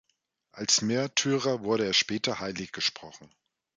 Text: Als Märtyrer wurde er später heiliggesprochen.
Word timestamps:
Als 0.51 0.81
Märtyrer 0.81 1.61
wurde 1.63 1.85
er 1.85 1.93
später 1.93 2.39
heiliggesprochen. 2.39 3.29